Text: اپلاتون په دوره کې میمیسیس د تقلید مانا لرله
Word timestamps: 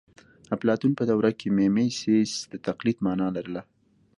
اپلاتون 0.55 0.91
په 0.99 1.03
دوره 1.09 1.31
کې 1.39 1.47
میمیسیس 1.57 2.31
د 2.51 2.53
تقلید 2.67 2.97
مانا 3.05 3.27
لرله 3.37 3.61